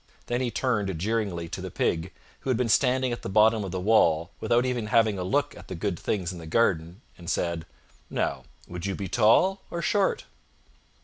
Then 0.25 0.41
he 0.41 0.49
turned, 0.49 0.97
jeeringly 0.97 1.47
to 1.49 1.61
the 1.61 1.69
Pig, 1.69 2.11
who 2.39 2.49
had 2.49 2.57
been 2.57 2.69
standing 2.69 3.11
at 3.13 3.21
the 3.21 3.29
bottom 3.29 3.63
of 3.63 3.69
the 3.69 3.79
wall, 3.79 4.31
without 4.39 4.65
even 4.65 4.87
having 4.87 5.19
a 5.19 5.23
look 5.23 5.55
at 5.55 5.67
the 5.67 5.75
good 5.75 5.99
things 5.99 6.33
in 6.33 6.39
the 6.39 6.47
garden, 6.47 7.01
and 7.19 7.29
said, 7.29 7.67
"Now, 8.09 8.45
would 8.67 8.87
you 8.87 8.95
be 8.95 9.07
tall 9.07 9.61
or 9.69 9.83
short?" 9.83 10.25